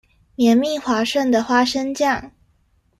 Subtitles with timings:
[0.37, 2.31] 綿密滑順的花生醬